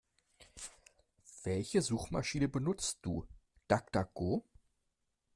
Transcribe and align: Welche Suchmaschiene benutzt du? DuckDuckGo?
Welche 1.43 1.83
Suchmaschiene 1.83 2.49
benutzt 2.49 2.97
du? 3.03 3.27
DuckDuckGo? 3.67 4.43